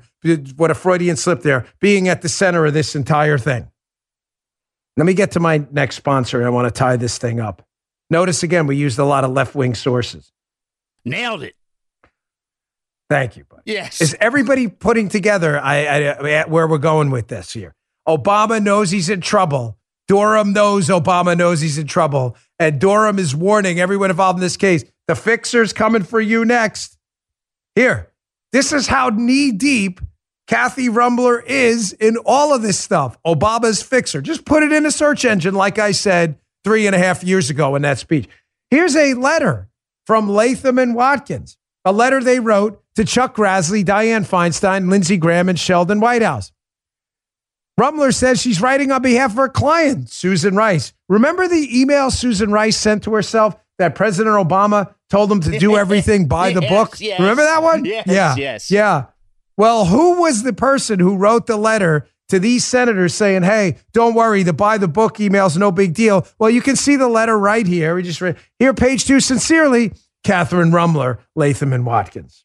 [0.56, 3.68] what a Freudian slip there, being at the center of this entire thing.
[4.96, 7.66] Let me get to my next sponsor, I want to tie this thing up.
[8.10, 10.32] Notice again, we used a lot of left wing sources.
[11.04, 11.54] Nailed it.
[13.08, 13.62] Thank you, bud.
[13.64, 14.00] Yes.
[14.00, 17.74] Is everybody putting together I, I, where we're going with this here?
[18.08, 19.78] Obama knows he's in trouble.
[20.08, 22.36] Durham knows Obama knows he's in trouble.
[22.58, 26.96] And Durham is warning everyone involved in this case the fixer's coming for you next.
[27.74, 28.12] Here,
[28.52, 30.00] this is how knee deep
[30.52, 33.16] Kathy Ruemmler is in all of this stuff.
[33.26, 34.20] Obama's fixer.
[34.20, 37.48] Just put it in a search engine, like I said three and a half years
[37.48, 38.28] ago in that speech.
[38.70, 39.70] Here's a letter
[40.06, 45.48] from Latham and Watkins, a letter they wrote to Chuck Grassley, Dianne Feinstein, Lindsey Graham,
[45.48, 46.52] and Sheldon Whitehouse.
[47.80, 50.92] Ruemmler says she's writing on behalf of her client, Susan Rice.
[51.08, 55.76] Remember the email Susan Rice sent to herself that President Obama told him to do
[55.78, 57.00] everything by the Yes, book?
[57.00, 57.18] yes.
[57.18, 57.86] Remember that one?
[57.86, 58.34] Yes, yeah.
[58.36, 58.70] yes.
[58.70, 59.06] Yeah.
[59.56, 64.14] Well, who was the person who wrote the letter to these senators saying, hey, don't
[64.14, 66.26] worry, the buy the book email's no big deal?
[66.38, 67.94] Well, you can see the letter right here.
[67.94, 69.92] We just read here, page two, sincerely,
[70.24, 72.44] Catherine Ruemmler, Latham and Watkins.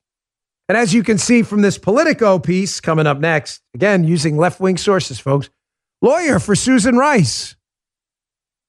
[0.67, 4.59] And as you can see from this Politico piece coming up next, again, using left
[4.59, 5.49] wing sources, folks,
[6.01, 7.55] lawyer for Susan Rice.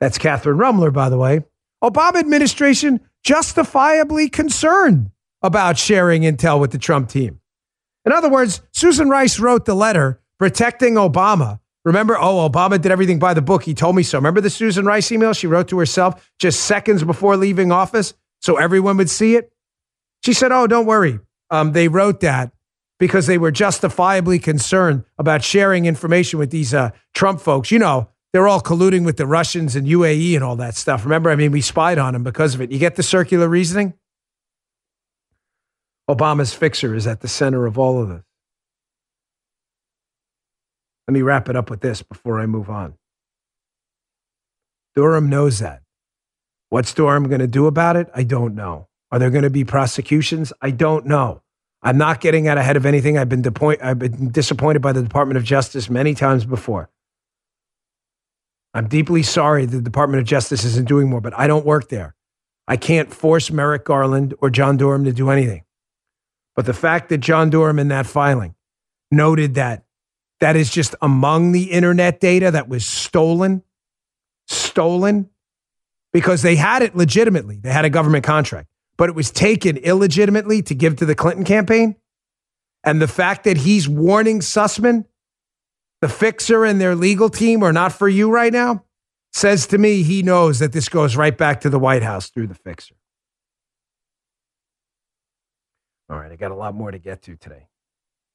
[0.00, 1.42] That's Catherine Ruemmler, by the way.
[1.82, 5.10] Obama administration justifiably concerned
[5.42, 7.40] about sharing intel with the Trump team.
[8.08, 11.60] In other words, Susan Rice wrote the letter protecting Obama.
[11.84, 13.64] Remember, oh, Obama did everything by the book.
[13.64, 14.16] He told me so.
[14.16, 18.56] Remember the Susan Rice email she wrote to herself just seconds before leaving office so
[18.56, 19.52] everyone would see it?
[20.24, 21.20] She said, oh, don't worry.
[21.50, 22.50] Um, they wrote that
[22.98, 27.70] because they were justifiably concerned about sharing information with these uh, Trump folks.
[27.70, 31.04] You know, they're all colluding with the Russians and UAE and all that stuff.
[31.04, 32.72] Remember, I mean, we spied on them because of it.
[32.72, 33.92] You get the circular reasoning?
[36.08, 38.22] Obama's fixer is at the center of all of this.
[41.06, 42.94] Let me wrap it up with this before I move on.
[44.94, 45.82] Durham knows that.
[46.70, 48.08] What's Durham going to do about it?
[48.14, 48.88] I don't know.
[49.10, 50.52] Are there going to be prosecutions?
[50.60, 51.42] I don't know.
[51.82, 53.16] I'm not getting out ahead of anything.
[53.16, 56.90] I've been, depoint- I've been disappointed by the Department of Justice many times before.
[58.74, 62.14] I'm deeply sorry the Department of Justice isn't doing more, but I don't work there.
[62.66, 65.62] I can't force Merrick Garland or John Durham to do anything.
[66.58, 68.56] But the fact that John Durham in that filing
[69.12, 69.84] noted that
[70.40, 73.62] that is just among the internet data that was stolen,
[74.48, 75.30] stolen,
[76.12, 77.60] because they had it legitimately.
[77.62, 78.66] They had a government contract,
[78.96, 81.94] but it was taken illegitimately to give to the Clinton campaign.
[82.82, 85.04] And the fact that he's warning Sussmann,
[86.00, 88.84] the fixer and their legal team are not for you right now,
[89.32, 92.48] says to me he knows that this goes right back to the White House through
[92.48, 92.96] the fixer.
[96.10, 97.68] All right, I got a lot more to get to today.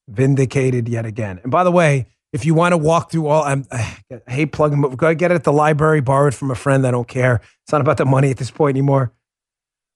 [0.07, 1.39] Vindicated yet again.
[1.43, 4.81] And by the way, if you want to walk through all, I'm, I hate plugging,
[4.81, 6.86] but go get it at the library, borrow it from a friend.
[6.86, 7.41] I don't care.
[7.63, 9.13] It's not about the money at this point anymore.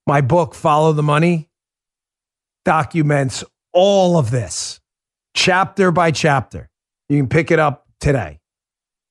[0.05, 1.49] My book, Follow the Money,
[2.63, 4.79] documents all of this,
[5.33, 6.69] chapter by chapter.
[7.09, 8.39] You can pick it up today.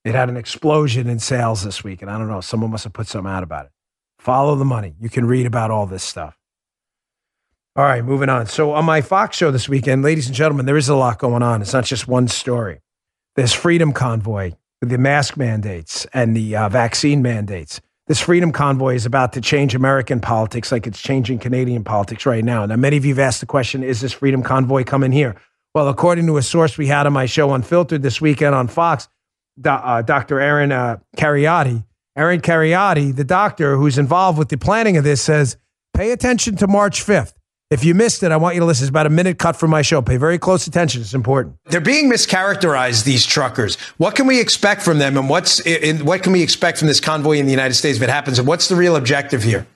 [0.05, 2.93] It had an explosion in sales this week, and I don't know, someone must have
[2.93, 3.73] put something out about it.
[4.19, 4.95] Follow the money.
[5.01, 6.36] You can read about all this stuff.
[7.77, 8.47] All right, moving on.
[8.47, 11.43] So, on my Fox show this weekend, ladies and gentlemen, there is a lot going
[11.43, 11.61] on.
[11.61, 12.81] It's not just one story.
[13.35, 17.83] This freedom convoy, the mask mandates and the uh, vaccine mandates.
[18.07, 22.43] This freedom convoy is about to change American politics like it's changing Canadian politics right
[22.43, 22.65] now.
[22.65, 25.37] Now, many of you have asked the question is this freedom convoy coming here?
[25.75, 29.07] Well, according to a source we had on my show Unfiltered this weekend on Fox,
[29.63, 30.41] uh, Dr.
[30.41, 31.85] Aaron uh, Kheriaty,
[32.17, 35.59] Aaron Kheriaty, the doctor who's involved with the planning of this, says
[35.93, 37.35] pay attention to March 5th.
[37.69, 38.85] If you missed it, I want you to listen.
[38.85, 40.01] It's about a minute cut from my show.
[40.01, 41.01] Pay very close attention.
[41.01, 41.57] It's important.
[41.65, 43.75] They're being mischaracterized, these truckers.
[43.97, 47.01] What can we expect from them, and what's in, what can we expect from this
[47.01, 48.39] convoy in the United States if it happens?
[48.39, 49.67] And what's the real objective here?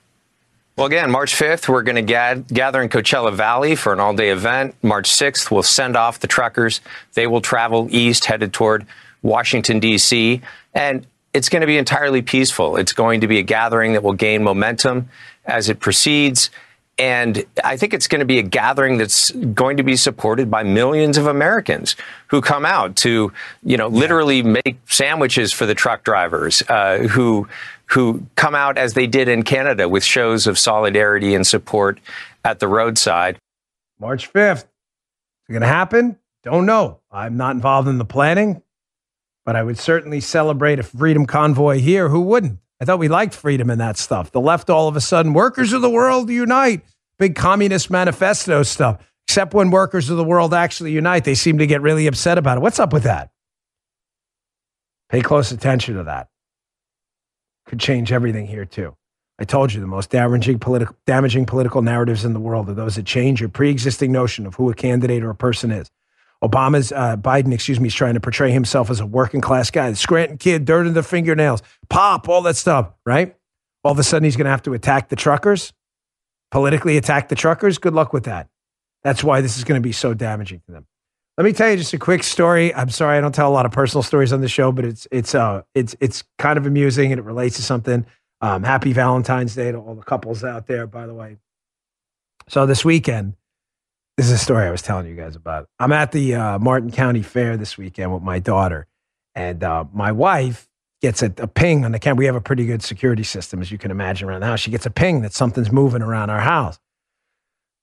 [0.77, 4.31] Well, again, March 5th, we're going to gather in Coachella Valley for an all day
[4.31, 4.77] event.
[4.85, 6.81] March 6th, we'll send off the truckers.
[7.15, 8.87] They will travel east, headed toward
[9.23, 10.41] Washington, D.C.
[10.75, 12.77] And it's going to be entirely peaceful.
[12.77, 15.09] It's going to be a gathering that will gain momentum
[15.45, 16.51] as it proceeds.
[17.01, 20.65] And I think it's going to be a gathering that's going to be supported by
[20.65, 23.33] millions of Americans who come out to,
[23.63, 27.49] you know, literally make sandwiches for the truck drivers, uh, who
[27.87, 31.99] who come out as they did in Canada with shows of solidarity and support
[32.45, 33.39] at the roadside.
[33.99, 34.59] March 5th.
[34.59, 34.65] Is
[35.49, 36.19] it going to happen?
[36.45, 37.01] Don't know.
[37.11, 38.63] I'm not involved in the planning,
[39.47, 42.11] but I would certainly celebrate a freedom convoy here.
[42.11, 42.59] Who wouldn't?
[42.81, 44.33] I thought we liked freedom and that stuff.
[44.33, 46.83] The left, all of a sudden, workers of the world unite.
[47.19, 49.07] Big communist manifesto stuff.
[49.29, 52.57] Except when workers of the world actually unite, they seem to get really upset about
[52.57, 52.61] it.
[52.63, 53.31] What's up with that?
[55.11, 56.29] Pay close attention to that.
[57.67, 58.97] Could change everything here, too.
[59.39, 62.97] I told you the most damaging, politi- damaging political narratives in the world are those
[62.97, 65.91] that change your pre existing notion of who a candidate or a person is.
[66.43, 69.91] Obama's uh, Biden, excuse me, is trying to portray himself as a working class guy,
[69.91, 73.37] the Scranton kid, dirt in the fingernails, pop, all that stuff, right?
[73.85, 75.73] All of a sudden, he's going to have to attack the truckers,
[76.51, 77.79] politically attack the truckers.
[77.79, 78.49] Good luck with that.
[79.03, 80.87] That's why this is going to be so damaging to them.
[81.37, 82.75] Let me tell you just a quick story.
[82.75, 85.09] I'm sorry I don't tell a lot of personal stories on the show, but it's
[85.11, 88.05] it's uh it's it's kind of amusing and it relates to something.
[88.43, 91.39] Um, happy Valentine's Day to all the couples out there, by the way.
[92.49, 93.37] So this weekend,
[94.21, 95.67] this is a story I was telling you guys about.
[95.79, 98.87] I'm at the uh, Martin County Fair this weekend with my daughter,
[99.35, 100.69] and uh, my wife
[101.01, 102.19] gets a, a, ping on the camera.
[102.19, 104.61] We have a pretty good security system, as you can imagine, around the house.
[104.61, 106.79] She gets a ping that something's moving around our house.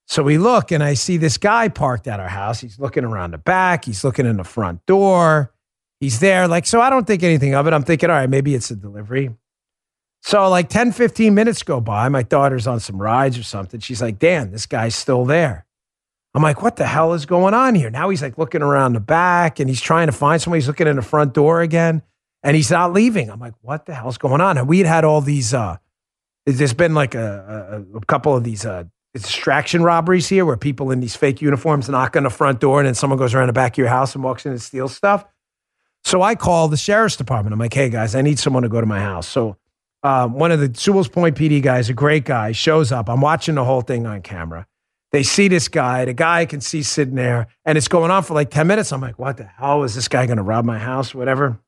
[0.05, 2.59] So we look, and I see this guy parked at our house.
[2.61, 3.85] He's looking around the back.
[3.85, 5.51] He's looking in the front door.
[5.99, 6.47] He's there.
[6.47, 7.73] Like, so I don't think anything of it.
[7.73, 9.31] I'm thinking, all right, maybe it's a delivery.
[10.21, 12.07] So, like 10, 15 minutes go by.
[12.09, 13.79] My daughter's on some rides or something.
[13.79, 15.66] She's like, Dan, this guy's still there.
[16.37, 17.89] I'm like, what the hell is going on here?
[17.89, 20.61] Now he's like looking around the back and he's trying to find somebody.
[20.61, 22.03] He's looking in the front door again
[22.43, 23.31] and he's not leaving.
[23.31, 24.55] I'm like, what the hell's going on?
[24.59, 25.77] And we had had all these, uh,
[26.45, 28.83] there's been like a, a, a couple of these uh,
[29.15, 32.85] distraction robberies here where people in these fake uniforms knock on the front door and
[32.85, 35.25] then someone goes around the back of your house and walks in and steals stuff.
[36.03, 37.51] So I call the sheriff's department.
[37.51, 39.27] I'm like, hey guys, I need someone to go to my house.
[39.27, 39.57] So
[40.03, 43.09] uh, one of the Sewell's Point PD guys, a great guy, shows up.
[43.09, 44.67] I'm watching the whole thing on camera.
[45.11, 46.05] They see this guy.
[46.05, 48.91] The guy can see sitting there, and it's going on for like 10 minutes.
[48.91, 49.83] I'm like, what the hell?
[49.83, 51.15] Is this guy going to rob my house?
[51.15, 51.59] Whatever.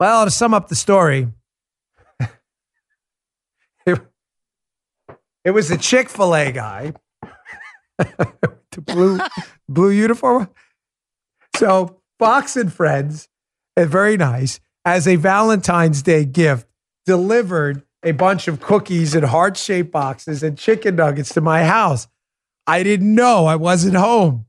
[0.00, 1.28] Well, to sum up the story,
[3.86, 4.00] it,
[5.44, 6.94] it was the Chick fil A guy,
[7.98, 9.20] the blue,
[9.68, 10.48] blue uniform.
[11.56, 13.28] So, Fox and Friends,
[13.76, 16.66] and very nice, as a Valentine's Day gift,
[17.06, 22.08] delivered a bunch of cookies in heart shaped boxes and chicken nuggets to my house.
[22.66, 24.46] I didn't know I wasn't home.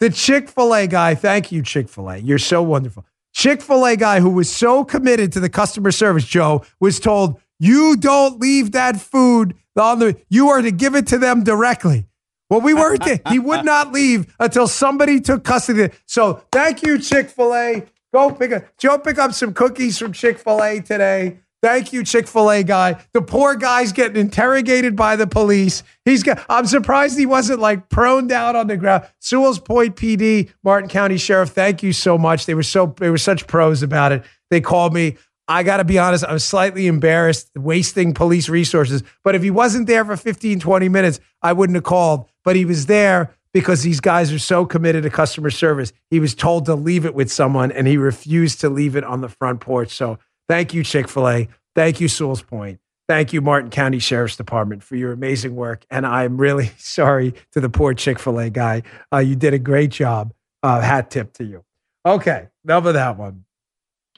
[0.00, 2.18] The Chick fil A guy, thank you, Chick fil A.
[2.18, 3.06] You're so wonderful.
[3.32, 7.40] Chick fil A guy who was so committed to the customer service, Joe, was told,
[7.58, 12.06] you don't leave that food on the, you are to give it to them directly.
[12.50, 13.02] Well, we weren't.
[13.28, 15.90] He would not leave until somebody took custody.
[16.06, 17.84] So thank you, Chick fil A.
[18.12, 21.40] Go pick up, Joe, pick up some cookies from Chick fil A today.
[21.64, 23.02] Thank you, Chick fil A guy.
[23.14, 25.82] The poor guy's getting interrogated by the police.
[26.04, 29.04] He's got, I'm surprised he wasn't like prone down on the ground.
[29.18, 32.44] Sewell's Point PD, Martin County Sheriff, thank you so much.
[32.44, 34.24] They were so, they were such pros about it.
[34.50, 35.16] They called me.
[35.48, 39.02] I got to be honest, I was slightly embarrassed wasting police resources.
[39.22, 42.28] But if he wasn't there for 15, 20 minutes, I wouldn't have called.
[42.44, 45.94] But he was there because these guys are so committed to customer service.
[46.10, 49.22] He was told to leave it with someone and he refused to leave it on
[49.22, 49.94] the front porch.
[49.94, 51.48] So Thank you, Chick fil A.
[51.74, 52.80] Thank you, Sewell's Point.
[53.08, 55.84] Thank you, Martin County Sheriff's Department, for your amazing work.
[55.90, 58.82] And I'm really sorry to the poor Chick fil A guy.
[59.12, 60.32] Uh, you did a great job.
[60.62, 61.62] Uh, hat tip to you.
[62.06, 63.44] Okay, enough of that one.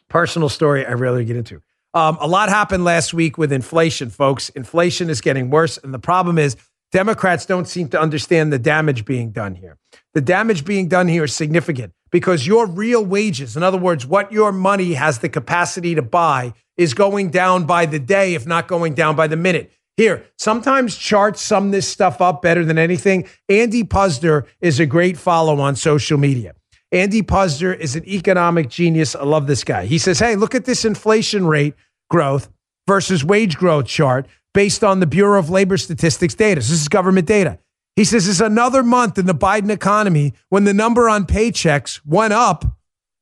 [0.09, 1.61] Personal story I rarely get into.
[1.95, 4.51] Um, a lot happened last week with inflation, folks.
[4.51, 5.79] Inflation is getting worse.
[5.79, 6.57] And the problem is,
[6.93, 9.77] Democrats don't seem to understand the damage being done here.
[10.15, 14.33] The damage being done here is significant because your real wages, in other words, what
[14.33, 18.69] your money has the capacity to buy, is going down by the day, if not
[18.69, 19.73] going down by the minute.
[19.97, 23.27] Here, sometimes charts sum this stuff up better than anything.
[23.49, 26.55] Andy Puzder is a great follow on social media.
[26.93, 29.15] Andy Puzder is an economic genius.
[29.15, 29.87] I love this guy.
[29.87, 31.75] He says, Hey, look at this inflation rate
[32.11, 32.51] growth
[32.87, 36.63] versus wage growth chart based on the Bureau of Labor Statistics data.
[36.63, 37.59] So this is government data.
[37.97, 42.35] He says it's another month in the Biden economy when the number on paychecks went
[42.35, 42.65] up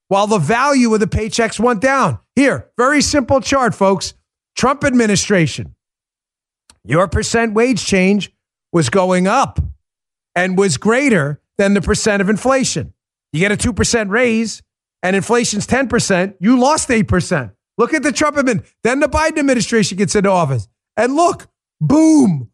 [0.09, 2.19] while the value of the paychecks went down.
[2.35, 4.15] Here, very simple chart, folks.
[4.57, 5.75] Trump administration,
[6.85, 8.33] your percent wage change
[8.73, 9.61] was going up
[10.35, 12.93] and was greater than the percent of inflation.
[13.33, 14.63] You get a 2% raise
[15.03, 17.53] and inflation's 10%, you lost 8%.
[17.77, 18.77] Look at the Trump administration.
[18.83, 20.69] Then the Biden administration gets into office.
[20.97, 21.49] And look,
[21.81, 22.51] boom,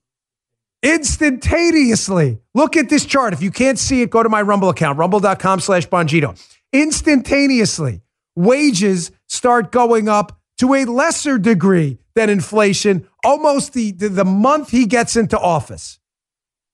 [0.82, 2.40] instantaneously.
[2.54, 3.32] Look at this chart.
[3.32, 6.40] If you can't see it, go to my Rumble account, rumble.com slash Bongino.
[6.72, 8.02] Instantaneously,
[8.36, 14.70] wages start going up to a lesser degree than inflation almost the, the, the month
[14.70, 15.98] he gets into office.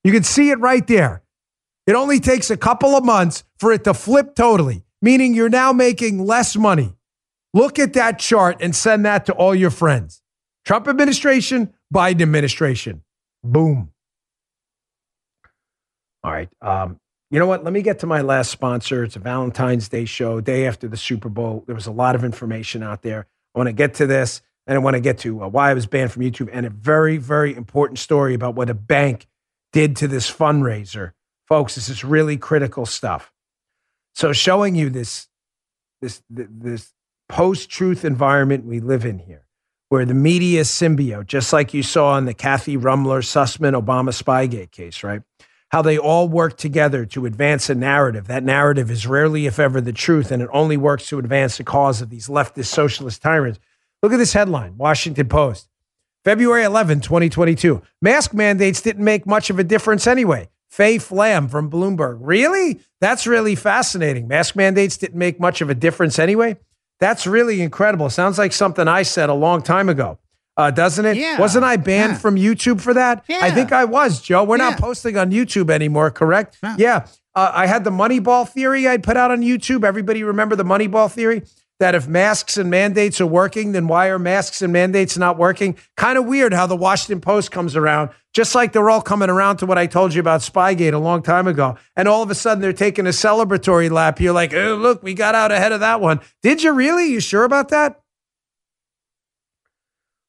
[0.04, 1.22] You can see it right there.
[1.86, 5.72] It only takes a couple of months for it to flip totally, meaning you're now
[5.72, 6.96] making less money.
[7.54, 10.20] Look at that chart and send that to all your friends.
[10.64, 13.02] Trump administration, Biden administration.
[13.42, 13.92] Boom.
[16.26, 16.48] All right.
[16.60, 16.98] Um,
[17.30, 17.62] you know what?
[17.62, 19.04] Let me get to my last sponsor.
[19.04, 21.62] It's a Valentine's Day show, day after the Super Bowl.
[21.66, 23.28] There was a lot of information out there.
[23.54, 25.74] I want to get to this, and I want to get to uh, why I
[25.74, 29.28] was banned from YouTube, and a very, very important story about what a bank
[29.72, 31.12] did to this fundraiser.
[31.46, 33.32] Folks, this is really critical stuff.
[34.16, 35.28] So, showing you this,
[36.00, 36.92] this, this
[37.28, 39.46] post-truth environment we live in here,
[39.90, 44.72] where the media symbiote, just like you saw in the Kathy Ruemmler Sussmann Obama Spygate
[44.72, 45.22] case, right?
[45.70, 48.26] How they all work together to advance a narrative.
[48.28, 51.64] That narrative is rarely, if ever, the truth, and it only works to advance the
[51.64, 53.58] cause of these leftist socialist tyrants.
[54.02, 55.68] Look at this headline Washington Post.
[56.24, 57.82] February 11, 2022.
[58.02, 60.48] Mask mandates didn't make much of a difference anyway.
[60.68, 62.18] Faye Flam from Bloomberg.
[62.20, 62.80] Really?
[63.00, 64.28] That's really fascinating.
[64.28, 66.56] Mask mandates didn't make much of a difference anyway.
[66.98, 68.10] That's really incredible.
[68.10, 70.18] Sounds like something I said a long time ago
[70.57, 71.16] uh, doesn't it?
[71.16, 71.38] Yeah.
[71.38, 72.18] Wasn't I banned Yeah.
[72.18, 73.24] from YouTube for that?
[73.28, 73.40] Yeah.
[73.42, 74.44] I think I was, Joe.
[74.44, 76.59] We're not posting on YouTube anymore, correct?
[76.62, 76.76] Yeah.
[76.78, 77.07] Yeah.
[77.34, 79.84] Uh, I had the Moneyball theory I'd put out on YouTube.
[79.84, 81.42] Everybody remember the Moneyball theory?
[81.78, 85.76] That if masks and mandates are working, then why are masks and mandates not working?
[85.94, 89.59] Kind of weird how the Washington Post comes around, just like they're all coming around
[89.59, 91.76] to what I told you about Spygate a long time ago.
[91.94, 94.18] And all of a sudden they're taking a celebratory lap.
[94.20, 96.20] You're like, oh, look, we got out ahead of that one.
[96.42, 97.11] Did you really?
[97.11, 98.00] You sure about that?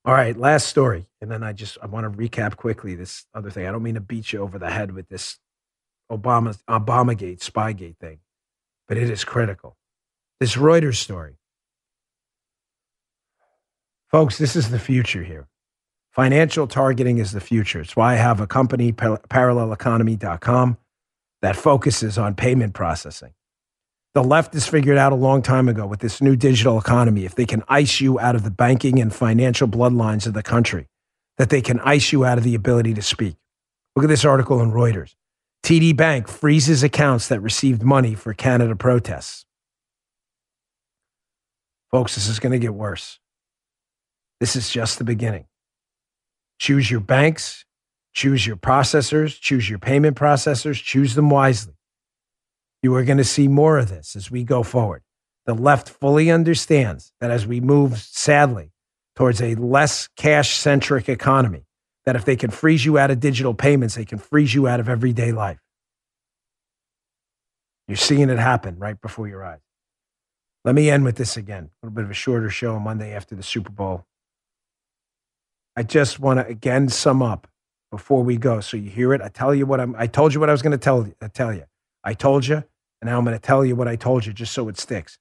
[0.08, 1.06] All right, last story.
[1.20, 3.68] And then I just I want to recap quickly this other thing.
[3.68, 5.38] I don't mean to beat you over the head with this
[6.10, 8.20] Obama Obamagate, Spygate thing,
[8.88, 9.76] but it is critical.
[10.40, 11.36] This Reuters story.
[14.10, 15.50] Folks, this is the future here.
[16.12, 17.82] Financial targeting is the future.
[17.82, 20.78] It's why I have a company, par- paralleleconomy.com,
[21.42, 23.34] that focuses on payment processing.
[24.18, 27.36] The left has figured out a long time ago with this new digital economy if
[27.36, 30.88] they can ice you out of the banking and financial bloodlines of the country,
[31.38, 33.36] that they can ice you out of the ability to speak.
[33.96, 35.14] Look at this article in Reuters.
[35.62, 39.46] TD Bank freezes accounts that received money for Canada protests.
[41.92, 43.20] Folks, this is going to get worse.
[44.40, 45.46] This is just the beginning.
[46.58, 47.66] Choose your banks,
[48.14, 51.77] choose your processors, choose your payment processors, choose them wisely.
[52.82, 55.04] You are going to see more of this as we go forward.
[55.46, 58.72] The left fully understands that as we move, sadly,
[59.16, 61.66] towards a less cash centric economy.
[62.06, 64.80] That if they can freeze you out of digital payments, they can freeze you out
[64.80, 65.60] of everyday life.
[67.88, 69.60] You're seeing it happen right before your eyes.
[70.64, 71.66] Let me end with this again.
[71.66, 74.06] A little bit of a shorter show Monday after the Super Bowl.
[75.76, 77.48] I just want to again sum up
[77.92, 78.60] before we go.
[78.60, 79.22] So you hear it.
[79.22, 81.54] I tell you what I'm I told you what I was going to tell tell
[81.54, 81.64] you.
[82.04, 82.64] I told you,
[83.02, 85.20] and now I'm going to tell you what I told you just so it sticks.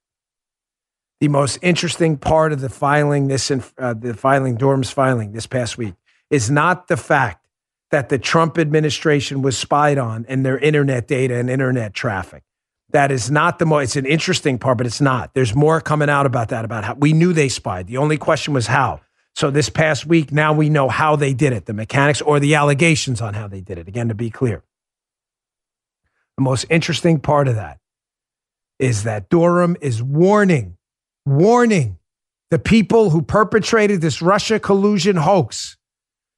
[1.19, 5.77] The most interesting part of the filing this uh, the filing Durham's filing this past
[5.77, 5.95] week
[6.29, 7.47] is not the fact
[7.91, 12.43] that the Trump administration was spied on and their internet data and internet traffic.
[12.91, 15.33] That is not the most, it's an interesting part, but it's not.
[15.33, 17.87] There's more coming out about that, about how we knew they spied.
[17.87, 19.01] The only question was how.
[19.35, 22.55] So this past week, now we know how they did it, the mechanics or the
[22.55, 23.87] allegations on how they did it.
[23.87, 24.63] Again, to be clear.
[26.37, 27.79] The most interesting part of that
[28.79, 30.77] is that Durham is warning,
[31.25, 31.97] warning
[32.51, 35.77] the people who perpetrated this Russia collusion hoax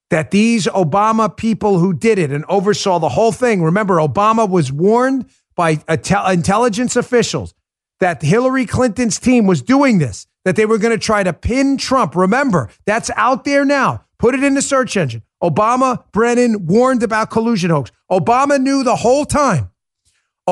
[0.10, 3.62] that these Obama people who did it and oversaw the whole thing.
[3.62, 7.54] Remember, Obama was warned by intelligence officials
[8.00, 11.78] that Hillary Clinton's team was doing this, that they were going to try to pin
[11.78, 12.16] Trump.
[12.16, 14.06] Remember, that's out there now.
[14.18, 15.24] Put it in the search engine.
[15.44, 17.92] Obama, Brennan warned about collusion hoax.
[18.12, 19.69] Obama knew the whole time.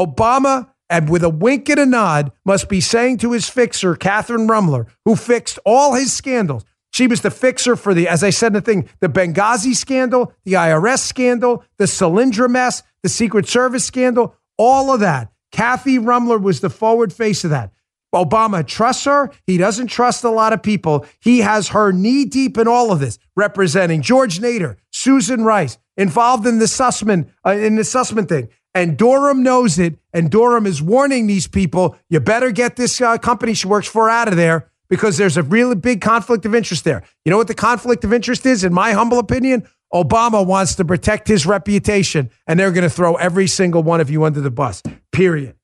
[0.06, 4.48] Obama, and with a wink and a nod, must be saying to his fixer, Catherine
[4.48, 6.64] Ruemmler, who fixed all his scandals.
[6.92, 10.34] She was the fixer for the, as I said in the thing, the Benghazi scandal,
[10.46, 15.32] the IRS scandal, the Solyndra mess, the Secret Service scandal, all of that.
[15.52, 17.72] Kathy Ruemmler was the forward face of that.
[18.14, 19.32] Obama trusts her.
[19.46, 21.06] He doesn't trust a lot of people.
[21.20, 26.48] He has her knee deep in all of this, representing George Nader, Susan Rice, involved
[26.48, 28.50] in the Sussmann uh, in the Sussmann thing.
[28.78, 33.18] And Durham knows it, and Durham is warning these people: you better get this uh,
[33.18, 36.84] company she works for out of there because there's a really big conflict of interest
[36.84, 37.02] there.
[37.26, 39.68] You know what the conflict of interest is, in my humble opinion?
[39.92, 44.12] Obama wants to protect his reputation, and they're going to throw every single one of
[44.12, 45.56] you under the bus, period.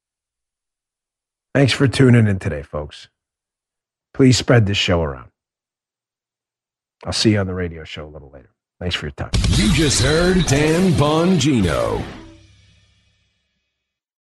[1.53, 3.09] Thanks for tuning in today, folks.
[4.16, 5.30] Please spread this show around.
[7.05, 8.49] I'll see you on the radio show a little later.
[8.80, 9.30] Thanks for your time.
[9.49, 12.03] You just heard Dan Bongino.